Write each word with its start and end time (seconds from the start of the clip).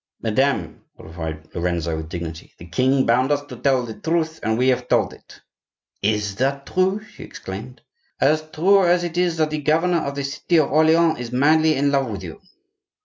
"Madame," 0.23 0.81
replied 0.97 1.47
Lorenzo, 1.53 1.95
with 1.95 2.09
dignity, 2.09 2.55
"the 2.57 2.65
king 2.65 3.05
bound 3.05 3.31
us 3.31 3.43
to 3.43 3.55
tell 3.55 3.85
the 3.85 3.93
truth, 3.93 4.39
and 4.41 4.57
we 4.57 4.69
have 4.69 4.87
told 4.87 5.13
it." 5.13 5.41
"Is 6.01 6.37
that 6.37 6.65
true?" 6.65 7.03
she 7.03 7.21
exclaimed. 7.21 7.81
"As 8.19 8.49
true 8.51 8.83
as 8.83 9.03
it 9.03 9.15
is 9.15 9.37
that 9.37 9.51
the 9.51 9.61
governor 9.61 9.99
of 9.99 10.15
the 10.15 10.23
city 10.23 10.57
of 10.57 10.71
Orleans 10.71 11.19
is 11.19 11.31
madly 11.31 11.75
in 11.75 11.91
love 11.91 12.07
with 12.07 12.23
you." 12.23 12.41